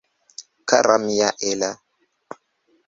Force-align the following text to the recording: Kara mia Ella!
Kara 0.69 0.95
mia 1.05 1.29
Ella! 1.51 1.71